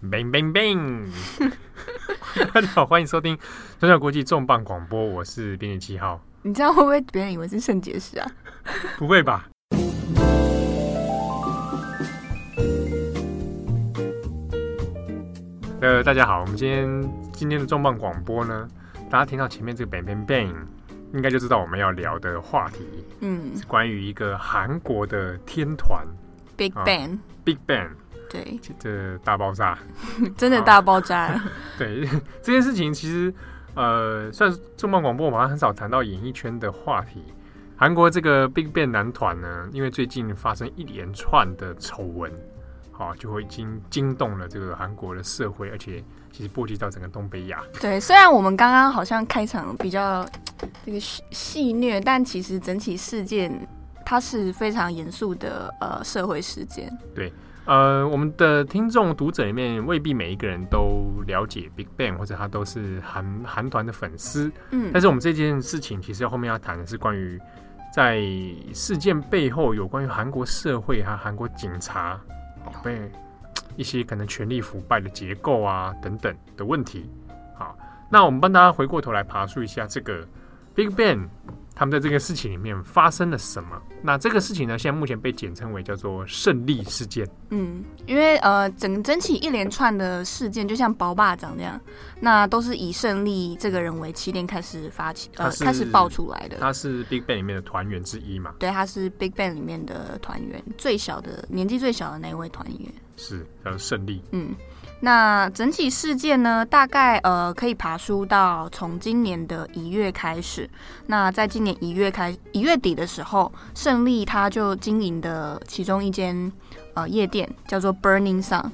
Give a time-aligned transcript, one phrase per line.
[0.00, 1.08] Bang bang bang！
[2.54, 3.36] 大 家好，欢迎收听
[3.80, 6.20] 中小国际重磅广播，我是编辑七号。
[6.42, 8.30] 你这样会不会别人以为是肾结石啊？
[8.96, 9.48] 不会吧？
[15.80, 18.68] 呃，大家好，我们今天今天的重磅广播呢，
[19.10, 20.54] 大家听到前面这个 bang bang bang，
[21.12, 22.86] 应该就知道我们要聊的话题，
[23.18, 26.06] 嗯，是关于一个韩国的天团
[26.56, 27.90] Big Bang，啊，Big Bang。
[28.28, 29.78] 对，这大爆炸，
[30.36, 31.40] 真的大爆炸。
[31.78, 32.06] 对
[32.42, 33.32] 这件事情，其实
[33.74, 37.22] 呃，算是重磅广播，我们很少谈到演艺圈的话题。
[37.76, 42.32] 韩国这个 Big Bang 男团呢，因为最近发生一连串的丑闻，
[42.90, 46.02] 好，就会已经惊动了这个韩国的社会，而且
[46.32, 47.62] 其实波及到整个东北亚。
[47.80, 50.28] 对，虽然我们刚刚好像开场比较
[50.84, 53.64] 这个戏虐，但其实整体事件
[54.04, 56.92] 它是非常严肃的呃社会事件。
[57.14, 57.32] 对。
[57.68, 64.50] 呃，我们的听众读者里面未必每一个人都了解 Big Bang，或者他都是韩韩团的粉丝。
[64.70, 67.38] 嗯，但是我们这件事情其实后面要谈的是关于
[67.94, 68.22] 在
[68.72, 72.18] 事件背后有关于韩国社会和韩国警察
[72.82, 72.98] 被
[73.76, 77.10] 一些可能权力腐败的结构啊等等的问题。
[77.54, 77.76] 好，
[78.10, 80.26] 那我们帮大家回过头来爬梳一下这个
[80.74, 81.28] Big Bang。
[81.78, 83.80] 他们在这个事情里面发生了什么？
[84.02, 87.24] 那这个事情呢，现在目前被简称为叫做胜利事件。
[87.50, 91.80] 嗯，因为呃，整整起一连串的事件，就像包霸掌这样，
[92.20, 96.56] 那都是以胜利这个人为起点开始发起，呃，开始爆出来的。
[96.58, 98.52] 他是 Big Bang 里面的团员之一嘛？
[98.58, 102.92] 对，他是 Big Bang 里面的团员，最小的年纪最小的那一位团员。
[103.16, 104.20] 是叫做胜利。
[104.32, 104.52] 嗯。
[105.00, 110.68] 那整体事件呢，大概呃可以爬梳到从今年的一月开始。
[111.06, 116.50] 那在今年一月开一月底的时候，胜利他就经营的其中一间
[116.94, 118.70] 呃夜店叫做 Burning Sun。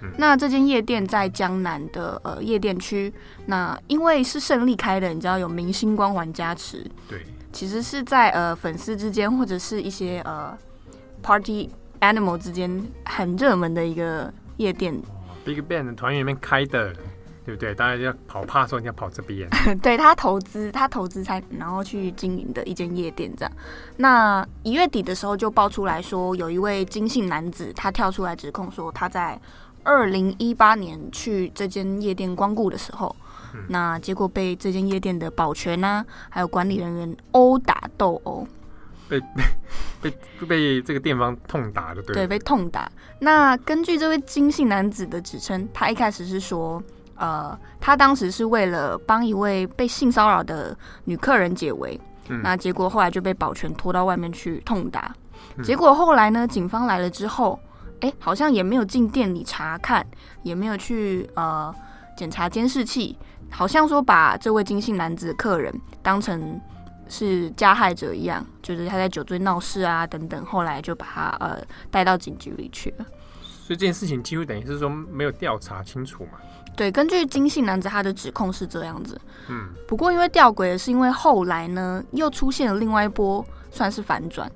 [0.00, 3.12] 嗯、那这间夜店在江南的呃夜店区。
[3.46, 6.84] 那因为是胜利开的，你知道有明星光环加持。
[7.08, 10.56] 对，其实是在呃粉丝之间或者是一些呃
[11.22, 15.00] Party Animal 之间很热门的一个夜店。
[15.48, 16.92] Big Bang 的团员里面开的，
[17.46, 17.74] 对不对？
[17.74, 19.48] 大家要跑趴的时候，你要跑这边。
[19.80, 23.52] 对，他投资，他投资才然后去经营的一间夜店这样。
[23.96, 29.40] 那一月底的时候就爆出来说，有一位金姓男子，他跳出来指控说，他在
[29.84, 33.16] 二零一八年去这间夜店光顾的时候，
[33.54, 38.46] 嗯、那结果被这间夜店的保全啊，还有管理人员殴打斗殴。
[39.08, 39.42] 被被
[40.00, 40.12] 被
[40.46, 42.90] 被这个店方痛打的，对对，被痛打。
[43.18, 46.82] 那根据这位金姓男子的指称，他一开始是说，
[47.16, 55.14] 呃，他当时是为了帮一位被性骚扰的女客人解围，嗯、那结果后来就被保全拖到外面去痛打。
[55.56, 57.58] 嗯、结果后来呢，警方来了之后，
[58.00, 60.06] 哎，好像也没有进店里查看，
[60.42, 61.74] 也没有去呃
[62.16, 63.18] 检查监视器，
[63.50, 66.60] 好像说把这位金姓男子的客人当成。
[67.08, 71.58] 是加害者一样，就是他在酒醉闹事啊等等，后来就把他呃
[71.90, 73.06] 带到警局里去了。
[73.42, 76.38] 所以这件事情几乎等于是说没有调查清楚嘛？
[76.76, 79.20] 对，根据金姓男子他的指控是这样子。
[79.48, 84.50] 嗯，不过因为吊诡的是，因为后来呢又出现了另外一波算是反转，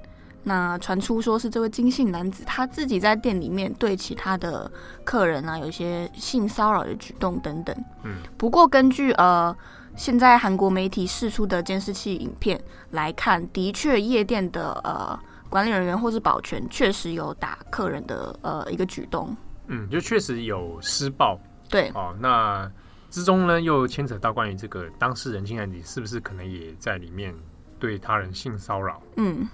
[0.45, 4.71] 那传出说是这位金姓男子他自己在店里面对其他的
[5.05, 7.77] 客人啊有一些性骚扰的举动等等。
[8.05, 9.57] 嗯，不过根据呃。
[9.95, 12.61] 现在韩国媒体释出的监视器影片
[12.91, 19.37] 来看，的确夜店的呃管理人员或是保全确实有打客人的呃一个举动。
[19.67, 21.39] 嗯，就确实有施暴。
[21.69, 22.71] 对哦，那
[23.11, 27.35] 之中呢又牵扯到关于这个当事人，竟然你是不是可能也在里面
[27.79, 29.01] 对他人性骚扰？
[29.17, 29.49] 嗯，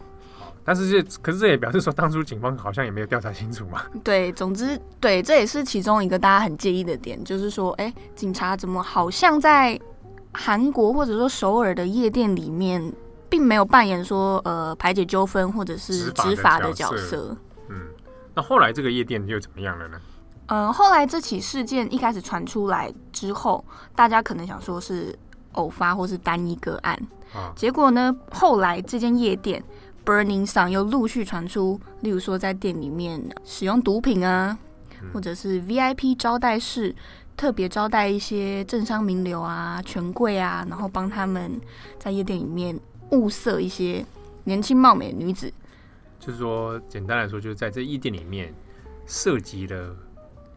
[0.65, 3.83] 但是这可是这也表示说，当初警方好像也没有调查清楚嘛。
[4.03, 9.79] 对，总之对，这也是其中一个大家很介意的点，就是说，哎，警察怎么好像在。
[10.41, 12.93] 韩国或者说首尔的夜店里面，
[13.29, 17.37] 并没有扮演说呃排解纠纷或者是执法的角色。
[17.69, 17.77] 嗯，
[18.37, 20.01] 那后来这个夜店又怎么样了呢？
[20.47, 23.65] 嗯，后来这起事件一开始传出来之后，
[23.97, 25.13] 大家可能想说是
[25.53, 26.95] 偶发或是单一个案。
[27.35, 29.63] 啊，结果呢，后来这间夜店
[30.07, 34.57] Burning Sun 又陆续传出，例如说在店里面使用毒品啊，
[35.03, 36.95] 嗯、或者是 VIP 招待室。
[37.39, 41.59] 特别招待一些政商名流啊、权贵啊，然后帮他们
[41.97, 42.79] 在夜店里面
[43.13, 44.05] 物色一些
[44.43, 45.51] 年轻貌美的女子。
[46.19, 48.53] 就是说，简单来说，就是在这夜店里面
[49.07, 49.95] 涉及了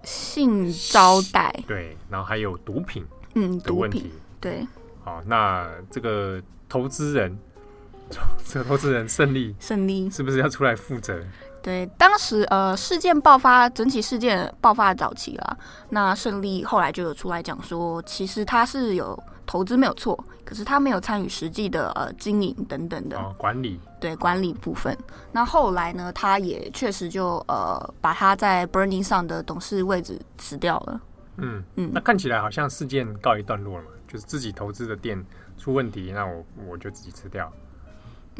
[0.03, 3.05] 性招待，对，然后还有毒品，
[3.35, 4.65] 嗯，的问题，对。
[5.03, 7.37] 好，那这个投资人，
[8.43, 11.23] 这个投资人胜利，胜利是不是要出来负责？
[11.61, 15.57] 对，当时呃事件爆发，整起事件爆发的早期啦，
[15.89, 24.97] 那胜利后来就有出来讲说，其实他是有投资没有错，可是他没有参与实际的呃经营等等的、哦、管理，对管理部分。
[25.31, 31.01] 那后来呢，他也确实就呃把他在 Burning 上的董事位置辞掉了。
[31.37, 35.23] 嗯嗯，那看起来好像事件告一段落了嘛，就是自己投资的店
[35.57, 37.51] 出问题，那我我就自己辞掉。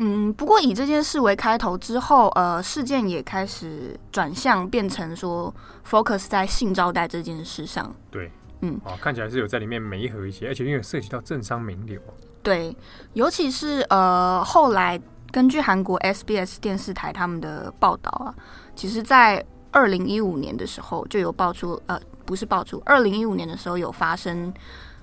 [0.04, 5.54] 嗯，不过以这件事为开头之后，呃，事件也开始转向变成说
[5.88, 7.94] focus 在性招待这件事上。
[8.10, 8.32] 对，
[8.62, 12.02] 嗯，哦，看起来是有在里面媒合一些，而且因为涉及到政商名流。
[12.42, 12.76] 对，
[13.14, 15.00] 尤其是呃，后来
[15.32, 18.34] 根据韩国 SBS 电视台他们的报道啊，
[18.76, 24.52] 其实，在二零一五年的时候就有爆出，呃，不是爆出，二零一五年的时候有发生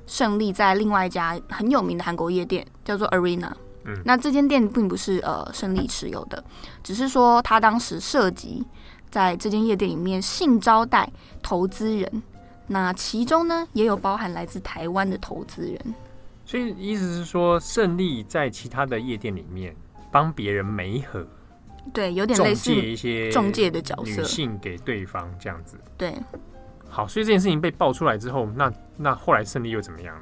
[0.09, 3.53] 胜利在另外一家很有名的韩国夜店叫做 Arena。
[3.89, 6.45] 嗯、那这间店并不是呃胜利持有的，
[6.83, 8.65] 只是说他当时涉及
[9.11, 11.11] 在这间夜店里面性招待
[11.43, 12.23] 投资人，
[12.67, 15.95] 那其中呢也有包含来自台湾的投资人。
[16.45, 19.75] 所以意思是说，胜利在其他的夜店里面
[20.11, 21.27] 帮别人媒合，
[21.93, 25.77] 对，有点类似中介一些中介的角色，女性给对方这样子。
[25.97, 26.15] 对，
[26.89, 30.17] 好，所以这件事情被爆出来之后，那那后来胜利又怎么样？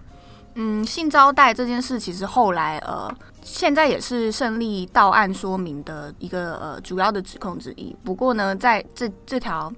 [0.56, 3.08] 嗯，性招待这件事其实后来呃，
[3.46, 7.94] 现在也是胜利到案说明的一个呃主要的指控之一。
[8.02, 9.72] 不过呢，在这这条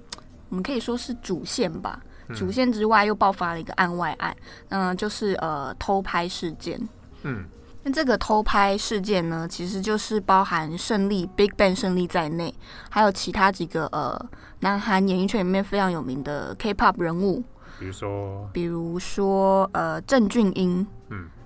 [0.49, 2.01] 我们可以说是主线吧，
[2.33, 4.35] 主线之外又爆发了一个案外案，
[4.69, 6.81] 嗯、呃，就是呃偷拍事件。
[7.21, 7.45] 嗯，
[7.83, 12.51] 那这个偷拍事件呢，其实就是包含胜利 Big Bang 胜利在内，
[12.89, 14.19] 还有其他几个呃
[14.61, 17.43] 南韩演艺圈里面非常有名的 K-pop 人物。
[17.79, 20.87] 比如说，比如说，呃，郑俊英，嗯，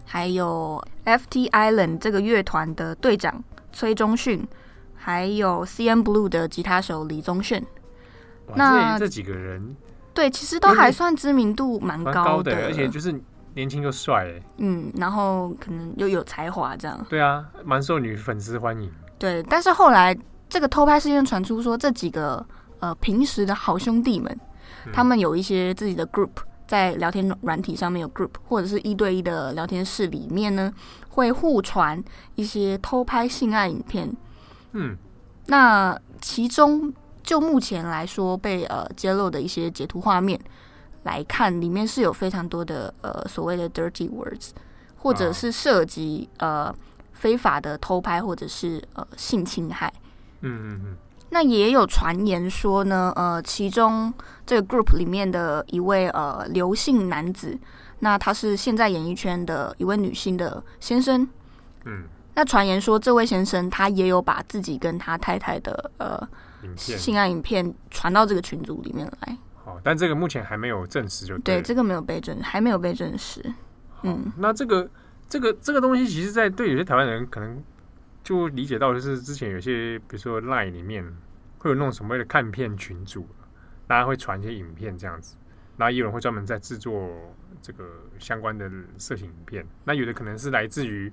[0.05, 4.47] 还有 FT Island 这个乐团的队长崔忠训，
[4.95, 7.63] 还有 CNBLUE 的吉他手李宗炫。
[8.55, 9.75] 那这几个人，
[10.13, 13.13] 对，其实都还算知名度蛮高，高的，而且就是
[13.55, 17.05] 年轻又帅，哎，嗯，然后可能又有才华，这样。
[17.09, 18.91] 对啊，蛮受女粉丝欢迎。
[19.17, 20.15] 对，但是后来
[20.49, 22.45] 这个偷拍事件传出，说这几个
[22.79, 24.39] 呃平时的好兄弟们。
[24.91, 26.31] 他们有一些自己的 group，
[26.67, 30.73] 在聊天软体上面有 group，或者是一对一的聊天室里面呢，
[31.09, 32.01] 会互传
[32.35, 34.11] 一些偷拍性爱影片。
[34.71, 34.97] 嗯，
[35.47, 40.39] 那其中就目前来说被呃揭露的一些截图画面
[41.03, 44.49] 来看，里面是有非常多的呃所谓的 dirty words，
[44.97, 46.73] 或者是涉及呃
[47.11, 49.93] 非法的偷拍或者是呃性侵害。
[50.41, 50.97] 嗯嗯嗯。
[51.33, 54.13] 那也有传言说呢，呃，其中
[54.45, 57.57] 这个 group 里面的一位呃刘姓男子，
[57.99, 61.27] 那他是现在演艺圈的一位女性的先生。
[61.85, 62.03] 嗯，
[62.35, 66.21] 那传言说这位先生他也有把自己跟他太太的呃
[66.77, 69.35] 性爱影片传到这个群组里面来。
[69.65, 73.43] 好，但这个目前还没有证实就对，对，这个没有被证，还没有被证实。
[74.03, 74.87] 嗯，那这个
[75.27, 77.63] 这个这个东西，其实，在对有些台湾人可能。
[78.23, 81.05] 就理解到，就是之前有些，比如说 Line 里面
[81.57, 83.27] 会有那种所谓的看片群组，
[83.85, 85.35] 大家会传一些影片这样子，
[85.75, 87.11] 然后有人会专门在制作
[87.61, 87.83] 这个
[88.19, 89.65] 相关的色情影片。
[89.83, 91.11] 那有的可能是来自于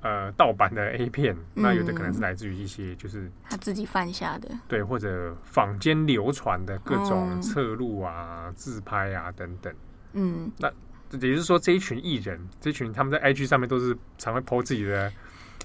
[0.00, 9.74] 呃盗版的 A 片，那有的可能是来自于一些就是他自己犯下的，对，或者坊间流传的各种侧录啊、自拍啊等等。
[10.14, 10.72] 嗯，那
[11.12, 15.12] 也就是说，这一群艺人，这一群他们在 IG 上面都是常会 po 自己的。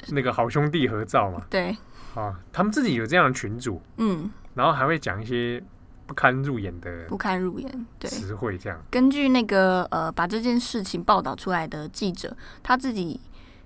[0.09, 1.75] 那个好兄弟合照嘛，对，
[2.15, 5.63] 啊，他们自己有这样的群主，嗯，然后还会讲一些
[6.07, 8.77] 不堪入眼的不堪入眼词汇，这样。
[8.89, 13.19] 根据那个呃，把这件事情报道出来的记者，他自己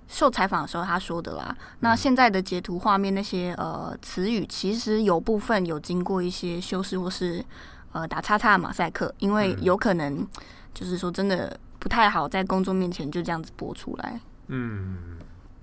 [0.06, 1.46] 受采访的时候他说的啦。
[1.48, 7.44] 嗯、那现在的截图画面那些呃词语，其实有部分有经过一些修饰或是
[7.92, 10.24] 呃打叉叉的马赛克，因为有可能
[10.72, 15.16] 就是说真的不太好在公众面前就这样子播出来，嗯。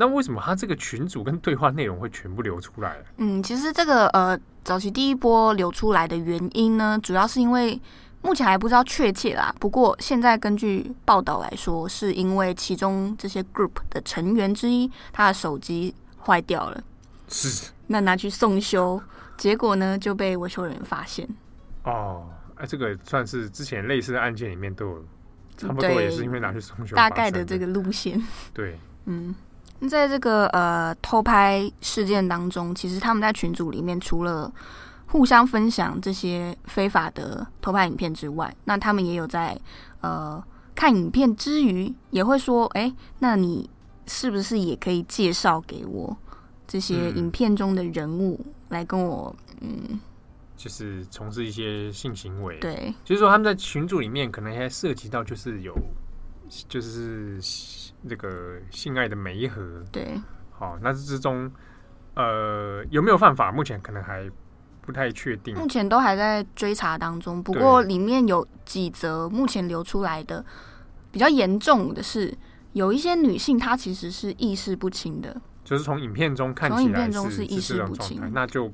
[0.03, 3.01] 那为什么他这个群组跟对话内容会全部流出来？
[3.15, 7.81] 嗯，其实这个呃，早期第一波流出来的原因呢，主要是因为
[8.21, 9.55] 目前还不知道确切啦。
[9.61, 16.83] 不过现在根据报道来说，是因为其中这些 group 的成员之一，他的手机坏掉了，
[17.29, 19.01] 是那拿去送修，
[19.37, 21.25] 结果呢就被维修人员发现。
[21.85, 25.05] 哦，哎，这个算是之前类似的案件里面都有，
[25.55, 28.21] 差不多也是因为拿去送修，大概的这个路线。
[28.53, 29.33] 对，嗯。
[29.89, 34.51] 在这个呃偷拍事件当中，其实他们在群组里面除了
[35.07, 39.59] 互相分享这些非法的偷拍影片之外，那他们也有在
[40.01, 43.69] 呃看影片之余，也会说：“哎，那你
[44.07, 46.15] 是不是也可以介绍给我
[46.67, 49.99] 这些影片中的人物来跟我嗯，
[50.57, 52.57] 就是从事一些性行为。
[52.59, 55.75] 对，就是说他们在群组里面可能还涉及到就是有
[56.67, 57.39] 就是
[58.07, 59.83] 这个性爱的媒合。
[59.91, 61.51] 对，好，那这之中
[62.15, 63.51] 呃有没有犯法？
[63.51, 64.29] 目前可能还
[64.81, 65.55] 不太确定。
[65.55, 67.41] 目前都还在追查当中。
[67.41, 70.45] 不过里面有几则目前流出来的
[71.11, 72.37] 比较严重的是，
[72.73, 75.41] 有一些女性她其实是意识不清的。
[75.63, 78.71] 就是从影片中看起来是，是意识不清，那就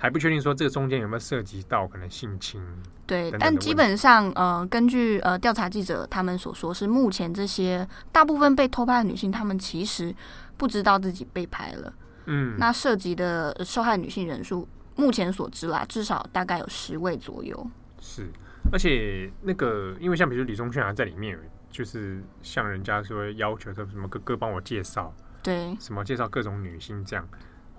[0.00, 2.58] 还不确定说这个中间有没有涉及到可能性侵。
[3.06, 10.14] 对，但基本上呃，根据呃调查记者他们所说，是目前这些大部分被偷拍的女性，她们其实
[10.56, 11.92] 不知道自己被拍了。
[12.24, 14.66] 嗯，那涉及的受害女性人数，
[14.96, 17.70] 目前所知啦，至少大概有十位左右。
[18.00, 18.26] 是，
[18.72, 21.38] 而且那个因为像比如李宗炫还在里面，
[21.70, 25.12] 就是向人家说要求说什么哥哥帮我介绍。
[25.42, 27.26] 对，什么介绍各种女性这样，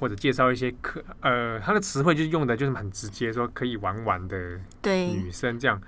[0.01, 5.79] 或者介绍一些可呃，他的词汇就是用的就是很直接，说可以玩玩的女生这样。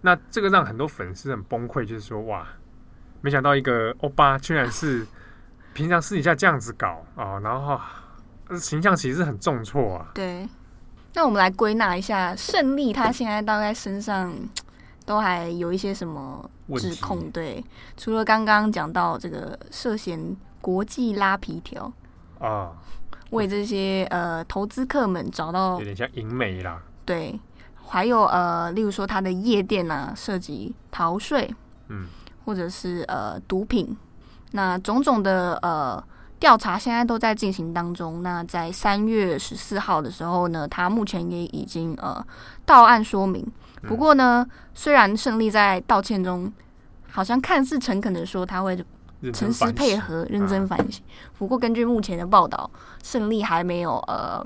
[0.00, 2.48] 那这个让很多粉丝很崩溃，就是说哇，
[3.20, 5.06] 没想到一个欧巴居然是
[5.74, 7.78] 平常私底下这样子搞啊，然后
[8.56, 10.10] 形象其实很重挫啊。
[10.14, 10.48] 对，
[11.12, 14.34] 那我们来归纳一下，胜利他现在大概身上
[15.04, 17.30] 都还有一些什么指控？
[17.30, 17.62] 对，
[17.98, 20.34] 除了刚刚讲到这个涉嫌。
[20.60, 21.90] 国际拉皮条
[22.40, 22.72] 啊，
[23.30, 26.80] 为这些呃投资客们找到有点像银美啦。
[27.04, 27.38] 对，
[27.86, 31.54] 还有呃，例如说他的夜店啊，涉及逃税，
[31.88, 32.06] 嗯，
[32.44, 33.96] 或者是呃毒品，
[34.52, 36.02] 那种种的呃
[36.38, 38.22] 调查现在都在进行当中。
[38.22, 42.24] 那在三月十四号的时候呢，他目前也已经呃
[42.64, 43.46] 到案说明。
[43.82, 46.52] 不过呢，嗯、虽然胜利在道歉中
[47.10, 48.82] 好像看似诚恳的说他会。
[49.32, 51.02] 诚实配合，认真反省。
[51.38, 52.70] 不过，根据目前的报道，
[53.02, 54.44] 胜利还没有呃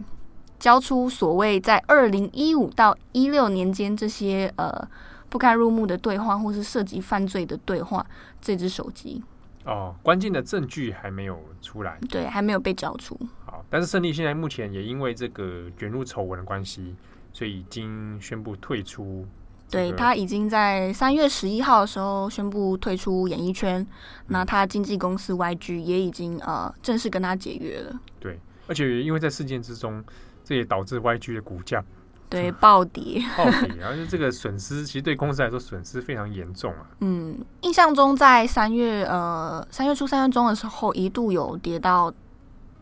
[0.58, 4.88] 交出所谓在二零一五到一六年间这些呃
[5.28, 8.06] 不堪入目的对话，或是涉及犯罪的对话
[8.40, 9.22] 这只手机。
[9.64, 13.16] 哦，关键的证据还没有出来，对，还没有被交出。
[13.44, 16.96] 好，但是胜利现在目前也因为这个卷入丑闻的关系，
[17.32, 19.26] 所以已经宣布退出。
[19.72, 23.84] 对，他已经在三月十一号的时候宣布退出演艺圈，
[24.26, 27.98] 那他经纪公司 YG 也已经呃正式跟他解约了。
[28.20, 30.04] 对，而且因为在事件之中，
[30.44, 31.82] 这也导致 YG 的股价
[32.28, 36.86] 对暴跌，暴跌， 然后这个损失其实对公司来说损失非常严重啊。
[37.00, 42.12] 嗯，印象中在三月呃三月初三月中的时候，一度有跌到。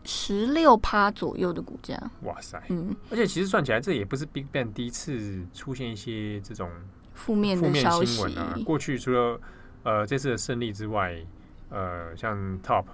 [0.05, 2.61] 十六趴左右的股价，哇塞！
[2.71, 6.71] 嗯，而且其实算起来，这也不是 BigBang 第一次出现一些这种
[7.15, 8.57] 负面的消息啊。
[8.65, 9.41] 过去除了
[9.83, 11.17] 呃这次的胜利之外，
[11.69, 12.87] 呃，像 Top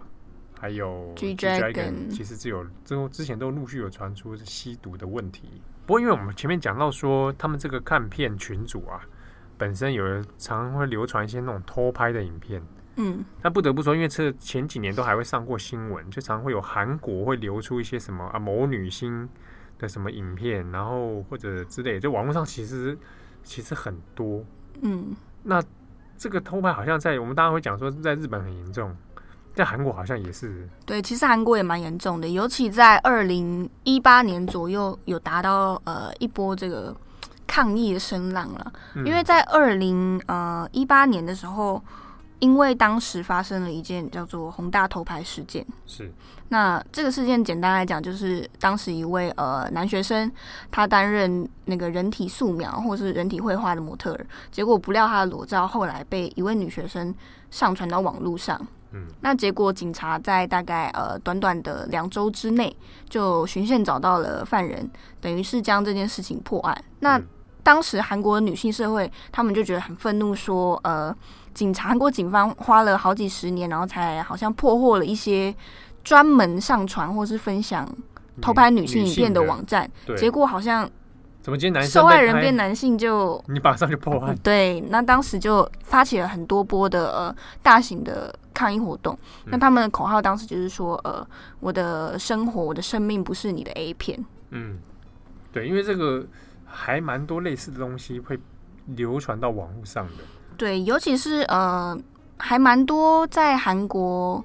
[0.58, 5.62] 还有 G Dragon，其实只有之后之前都陆续有传出吸毒的问题。
[5.86, 9.00] 不过，因为我们前面讲到说，他们这个看片群组啊，
[9.56, 12.60] 本身有人常常会流传一些那种偷拍的影片。
[12.98, 19.28] 嗯，但不得不说，因为这前几年都还会上过新闻，就常会有韩国会流出一些什么啊某女星
[19.78, 22.96] 的什么影片，然后或者之类，就网络上其实
[23.44, 24.42] 其实很多。
[24.80, 25.62] 嗯，那
[26.16, 28.96] 这个偷拍好像在我们大家会讲说，在日本很严重，
[29.54, 30.66] 在韩国好像也是。
[30.86, 36.96] 对，其实韩国也蛮严重的，尤其在二零一八年左右有达到呃一波这个
[37.46, 38.72] 抗议的声浪了，
[39.04, 41.84] 因为在二零呃一八年的时候。
[42.38, 46.12] 因为当时发生了一件叫做宏大头牌事件，是。
[46.48, 50.30] 那这个事件简单来讲，就是当时一位呃男学生，
[50.70, 57.12] 他担任那个人体素描或是人体绘画的模特儿，结果不料他的裸照后来被一位女学生
[57.50, 62.76] 上传到网络上，嗯，那结果警察在大概呃短短的两周之内
[63.08, 64.88] 就循线找到了犯人，
[65.20, 66.84] 等于是将这件事情破案。
[67.00, 67.20] 那
[67.66, 71.12] 当时韩国的女性社会他们就觉得很愤怒，说呃。
[71.56, 75.54] 警察，韩国警方花了好几十年，然后才好像破获了一些
[76.04, 77.88] 专门上传或是分享
[78.42, 79.90] 偷拍女性影片的网站。
[80.18, 80.86] 结果好像
[81.40, 84.36] 怎么今天男受害人变男性就你马上就破案？
[84.42, 89.18] 对，那当时就发起了很多波的呃大型的抗议活动。
[89.46, 91.26] 那他们的口号当时就是说呃，
[91.60, 94.22] 我的生活，我的生命不是你的 A 片。
[94.50, 94.76] 嗯，
[95.52, 96.22] 对，因为这个
[96.66, 98.38] 还蛮多类似的东西会
[98.86, 100.24] 流传到网络上的。
[100.56, 101.98] 对，尤其是呃，
[102.36, 104.44] 还蛮多在韩国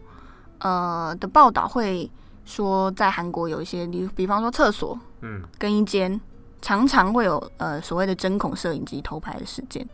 [0.59, 2.09] 呃的报道会
[2.45, 6.19] 说，在韩国有一些，你比方说厕所，嗯，更衣间
[6.61, 9.87] 常常会有呃所谓的针孔摄影机偷拍的事件。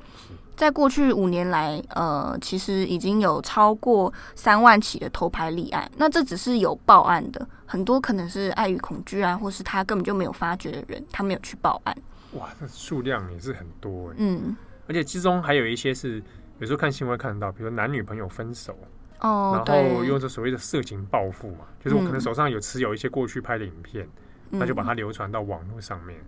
[0.55, 5.87] 在过去五年来，呃，其实已经有超过三万起的偷拍立案。
[5.97, 11.95] 那这只是有报案的，很多可能是碍于恐惧啊，或是他根本就没有发觉的人，他没有去报案。
[12.37, 14.15] 哇，这数量也是很多哎。
[14.17, 14.55] 嗯，
[14.87, 16.21] 而且其中还有一些是
[16.59, 18.77] 有时候看新闻会看到，比如说男女朋友分手，
[19.19, 24.07] 哦，然后用着所谓的色情报复嘛，就是我可能手上有持有一些过去拍的影片，
[24.49, 26.19] 那、嗯、就把它流传到网络上面。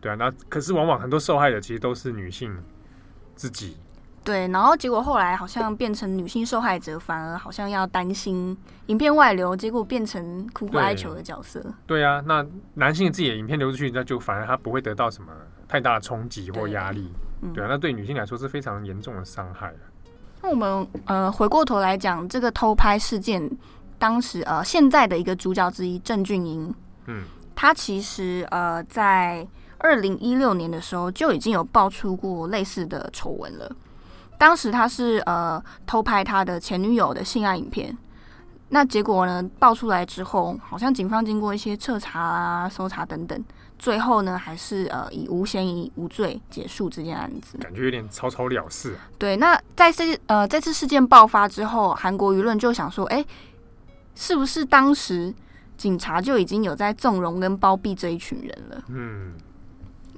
[0.00, 2.56] 对啊，那可是往往很多受害者其实都是女性
[3.34, 3.76] 自己。
[4.24, 8.54] 对，然后结果后来好像变成女性受害者，反而好像要担心
[8.86, 11.60] 影片外流，结果变成苦苦哀求的角色。
[11.86, 11.98] 对。
[11.98, 15.32] 对啊，那男性自己的影片流出去，那就反而他不会得到什么
[15.68, 17.12] 太大的冲击或压力。
[17.40, 19.72] 对，对啊，那对女性来说是非常严重的伤害。
[20.42, 23.48] 那我们呃回过头来讲这个偷拍事件，
[23.98, 26.74] 当时呃现在的一个主角之一郑俊英，
[27.06, 27.22] 嗯，
[27.54, 29.46] 他其实呃在。
[29.80, 33.70] 二零一六年的时候就已经有爆出过类似的丑闻了。
[34.36, 37.96] 当时他是呃偷拍他的前女友的性爱影片，
[38.70, 43.40] 那结果呢爆出来之后，好像警方经过一些彻查啊、搜查等等，
[43.78, 47.56] 最后呢还是呃以无嫌疑无罪结束这件案子。
[47.58, 49.06] 感觉有点草草了事啊。
[49.18, 53.24] 对，那在这呃这次事件爆发之后，韩国舆论就想说，哎，
[54.14, 55.32] 是不是当时
[55.76, 58.82] 警察就已经有在纵容跟包庇这一群人了？
[58.88, 59.34] 嗯。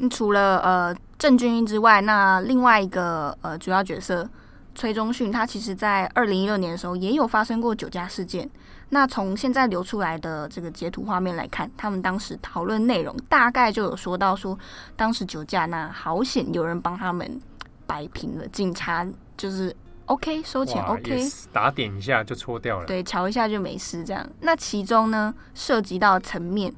[0.09, 4.27] 除了呃郑俊英之外，那另外一个呃主要角色
[4.75, 8.49] 崔中训，他其实在二零一六年的时候也有发生过酒驾事件。
[8.91, 14.59] 那从现在流出来的这个截图画面来看，他们当时讨论内容大概就有说到说，
[14.95, 17.41] 当时酒驾那好险有人帮他们
[17.87, 19.07] 摆平了，警察
[19.37, 19.75] 就是
[20.07, 24.29] OK 收钱 OK 打点一下就搓掉了，对，瞧一下就没事这样。
[24.41, 26.73] 那其中呢涉及到层面。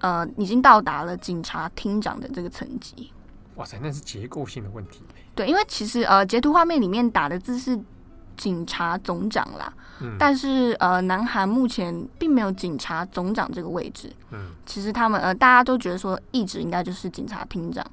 [0.00, 3.10] 呃，已经到达了警察厅长的这个层级。
[3.54, 5.02] 哇塞，那是结构性的问题。
[5.34, 7.80] 对，因为其实呃，截图画面里面打的字是
[8.36, 14.12] 警察总长啦，嗯，但是呃，南韩目前并没有警察总长这个位置。
[14.30, 17.84] 嗯，其实他们呃，大家都觉得说，一直应该就是警察厅长。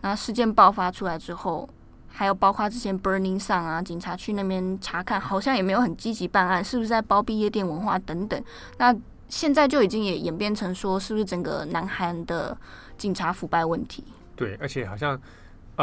[0.00, 1.68] 那事件爆发出来之后，
[2.08, 8.42] 还有包括之前 Burning Sun 啊，警察去那边查看，好像也没有很积极办案，是不是在包庇夜店文化等等？
[8.78, 8.94] 那
[9.28, 12.56] 现在就已经也演变成说，是不是整个南韩的
[12.98, 14.04] 警察腐败问题？
[14.34, 15.18] 对，而且好像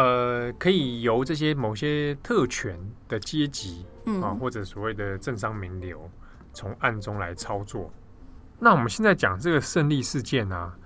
[0.02, 6.10] 呃，可以由这些某些特权的阶级，嗯啊，或者所谓的政商名流，
[6.54, 7.92] 从暗中来操作。
[8.60, 10.78] 那我们现在讲这个胜利事件呢、啊，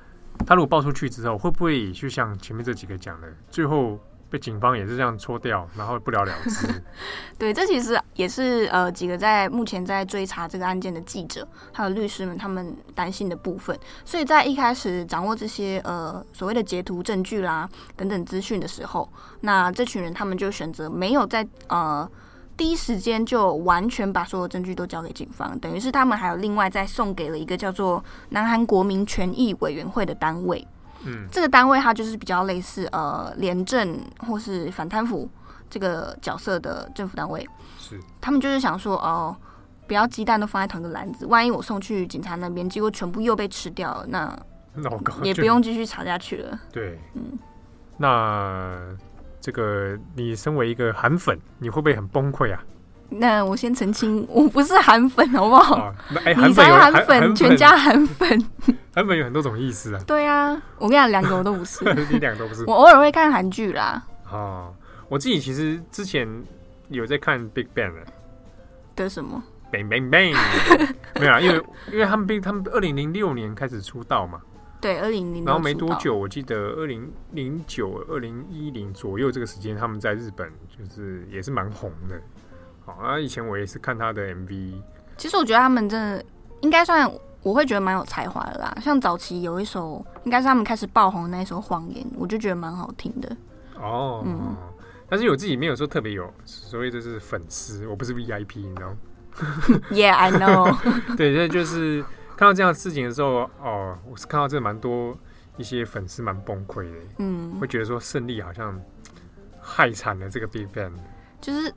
[0.45, 3.99] 他如果爆出去之后，会不会就像前面这几个讲的，最后？
[4.33, 6.67] 被警方也是这样搓掉，然后不了了之。
[7.37, 13.77] 对，这其实也是呃几个在目前在追查这个案件的记者还有律师们他们担心的部分。
[14.03, 19.07] 所以在一开始掌握这些呃所谓的截图证据啦等等资讯的时候，
[19.41, 22.09] 那这群人他们就选择没有在呃
[22.57, 30.67] 第一时间就完全把所有证据都交给警方，等于是他们还有另外再送给了一个叫做南韩国民权益委员会的单位。
[31.05, 35.29] 嗯，这个单位它就是比较类似呃廉政或是反贪腐
[35.69, 39.35] 这个角色的政府单位，是他们就是想说哦，
[39.87, 44.39] 不要鸡蛋都放在同一个篮子，万一我送去警察那边，结果全部又被吃掉了，那
[45.23, 46.59] 也不用继续查下去了。
[46.71, 47.37] 对，嗯，
[47.97, 48.77] 那
[49.39, 52.63] 这个你身为一个韩粉，你会不会很崩溃啊？
[53.19, 55.76] 那我先澄清，我不是韩粉，好不好？
[55.76, 55.95] 啊、
[56.26, 58.45] 欸，你才韩粉，全家韩粉。
[58.93, 60.02] 韩粉有很多种意思啊。
[60.06, 61.84] 对啊，我跟你讲，两个我都不是。
[62.12, 62.63] 你两个都不是。
[62.65, 64.04] 我偶尔会看韩剧啦。
[64.32, 64.73] 哦，
[65.10, 66.28] 我自己其实之前
[66.89, 67.93] 有在看 Big Bang
[68.95, 70.38] 的什么？Bang Bang Bang。
[71.19, 74.41] 没有啊，因为因为他们 Big 他们二零零六年开始出道嘛。
[74.82, 75.45] 对，二零零。
[75.45, 82.19] 然后没多久，我记得二零零九、二零一零左右这个时间，他们在日本就是也是蛮红的。
[82.85, 84.81] 好啊，以前我也是看他的 MV。
[85.17, 86.25] 其实我觉得他们真的
[86.61, 87.09] 应该算，
[87.41, 88.75] 我会觉得蛮有才华的啦。
[88.81, 93.37] 像早期有一首，应该是他们开始爆红的那一首《谎言》，我就觉得蛮好听的。
[93.79, 94.55] 哦，嗯，
[95.07, 98.95] 但是我自己没有说特别有，所以就是粉丝，我不是 VIP，你知道？
[99.89, 100.75] Yeah, I know。
[101.15, 102.03] 对，那就是
[102.35, 105.17] 看到这样的事情的时候，哦，我是看到这蛮多
[105.57, 108.77] 一些粉丝蛮崩溃的，嗯，会觉得说胜利好像
[109.61, 110.91] 害惨了这个 BigBang，
[111.39, 111.73] 就是。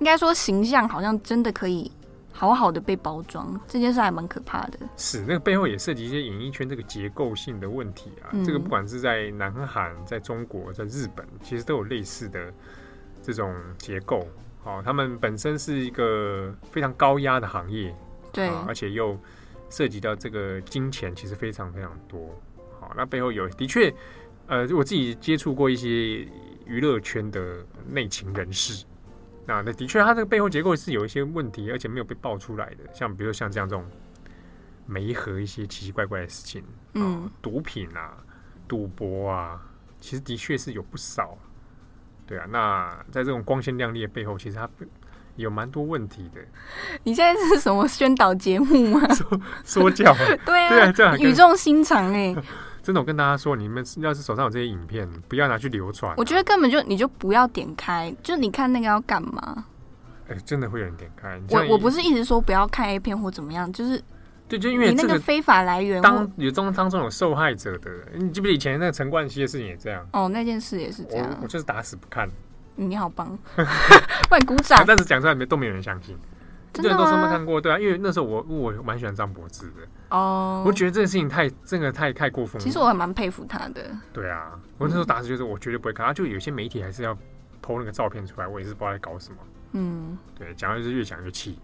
[0.00, 1.90] 应该说，形象好像真的可以
[2.32, 4.78] 好好的被包装，这件事还蛮可怕的。
[4.96, 8.32] 是，那个背后也涉及一些演艺圈这个结构性的问题啊。
[8.32, 12.52] 嗯、这个不管是在南韩、在中国、在日本，其实都有类似的
[13.22, 14.26] 这种结构。
[14.64, 17.94] 好、哦，他们本身是一个非常高压的行业，
[18.32, 19.18] 对、哦，而且又
[19.68, 22.20] 涉及到这个金钱，其实非常非常多。
[22.80, 23.94] 好、哦，那背后有的确，
[24.46, 26.26] 呃，我自己接触过一些。
[26.66, 28.84] 娱乐圈的内情人士。
[29.50, 32.84] 那那的确，它这个背后结构是有一些问题，而且没有被爆出来的。
[32.94, 33.84] 像比如说像这样这种
[34.86, 36.62] 媒合一些奇奇怪怪的事情，
[36.94, 38.16] 嗯，呃、毒品啊、
[38.68, 39.60] 赌博啊，
[39.98, 41.36] 其实的确是有不少。
[42.28, 44.70] 对啊，那在这种光鲜亮丽的背后，其实它
[45.34, 46.40] 有蛮多问题的。
[47.02, 49.00] 你现在是什么宣导节目吗？
[49.12, 50.14] 说说教？
[50.46, 52.32] 对啊，这样语重心长哎。
[52.90, 56.14] 真的，我跟大家说，你们要是手上有这些影片，不要拿去流传啊。
[56.18, 59.64] 我觉得根本就你就不要点开，就你看那个要干嘛？
[60.28, 61.40] 哎，真的会有人点开。
[61.50, 64.02] 我我不是一直说不要看 A 片或怎么样，就是
[64.48, 70.04] 对，就因为你那个非法来源，当有中当中有受害者的，你记不记得以前那个陈冠希的事情也这样？
[70.12, 71.28] 哦，那件事也是这样。
[71.40, 72.28] 我就是打死不看。
[72.74, 73.38] 你好棒，
[74.32, 74.82] 为你鼓掌。
[74.86, 76.16] 但是讲出来没都没有人相信。
[76.74, 82.64] 很多人都是没看过，对啊，因为那时候我我蛮喜欢张柏芝的哦，我觉得这件事情太这个太太过分了。
[82.64, 83.90] 其实我还蛮佩服他的。
[84.12, 87.14] 对啊，我那时候打死就是我绝对不会看，他就有些媒体还是要
[87.62, 89.36] PO 那个照片出来，我也是不知道在搞什么。
[89.72, 91.58] 嗯，对，讲的就是越讲越气。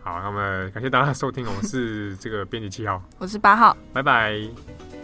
[0.00, 5.01] 好，那么感谢大家收听，我是这个编辑七号， 我是八号，拜拜。